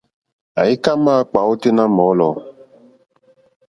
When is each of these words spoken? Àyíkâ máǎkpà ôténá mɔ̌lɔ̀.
Àyíkâ 0.61 0.91
máǎkpà 1.03 1.39
ôténá 1.51 1.83
mɔ̌lɔ̀. 1.95 2.33